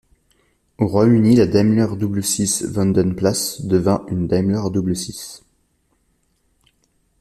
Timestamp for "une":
4.07-4.25